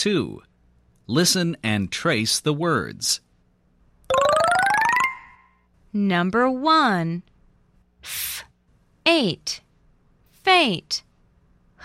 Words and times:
2. 0.00 0.40
Listen 1.06 1.58
and 1.62 1.92
trace 1.92 2.40
the 2.40 2.54
words. 2.54 3.20
Number 5.92 6.48
1. 6.48 7.22
F. 8.02 8.44
Ate. 9.04 9.60
Fate. 10.30 11.02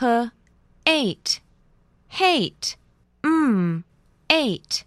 H. 0.02 0.30
Ate. 0.86 1.42
Hate. 2.08 2.78
Mm. 3.22 3.84
Ate. 4.30 4.86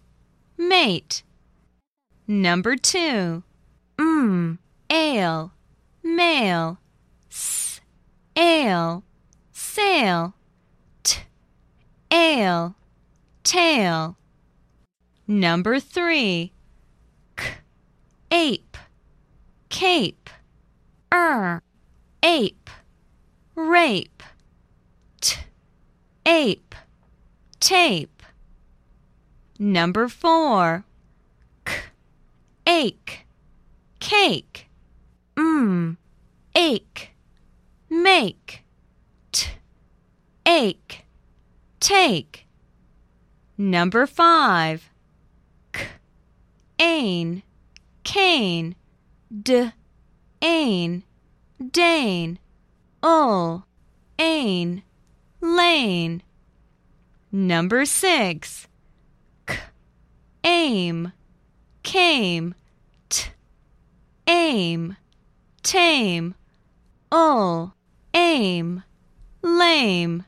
Mate. 0.57 1.21
Number 2.27 2.75
2. 2.77 3.43
Mm. 3.99 4.57
Ale. 4.89 5.51
Male. 6.01 6.79
S. 7.29 7.79
Ale. 8.35 9.03
Sail. 9.51 10.33
T. 11.03 11.19
Ale. 12.09 12.73
Tail. 13.49 14.15
Number 15.27 15.79
3. 15.79 16.53
K. 17.35 17.43
Ape. 18.29 18.77
Cape. 19.69 20.29
Er. 21.11 21.63
Ape. 22.21 22.69
Rape. 23.55 24.21
T. 25.19 25.37
Ape. 26.27 26.75
Tape. 27.59 28.21
Number 29.57 30.07
4. 30.07 30.85
K. 31.65 31.73
Ache. 32.67 33.25
Cake. 33.99 34.69
Mm. 35.35 35.97
Ache. 36.53 37.09
Make. 37.89 38.63
T. 39.31 39.47
Ache. 40.45 41.03
Take. 41.79 42.45
Number 43.61 44.07
5. 44.07 44.89
K. 45.73 45.85
Ain. 46.79 47.43
Cane. 48.05 48.73
D. 49.43 49.73
Ain. 50.41 51.03
Dane. 51.69 52.39
Ull. 53.03 53.65
Ain. 54.17 54.81
Lane. 55.41 56.23
Number 57.33 57.83
6. 57.83 58.67
K. 59.45 59.57
Aim. 60.45 61.11
Came. 61.83 62.55
T. 63.09 63.29
Aim. 64.25 64.95
Tame. 65.63 66.33
Ull. 67.11 67.73
Aim. 68.13 68.83
Lame. 69.41 70.23